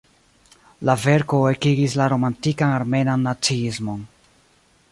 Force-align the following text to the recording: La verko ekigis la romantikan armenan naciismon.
La 0.89 0.93
verko 1.01 1.41
ekigis 1.49 1.97
la 2.01 2.07
romantikan 2.13 2.73
armenan 2.79 3.27
naciismon. 3.29 4.01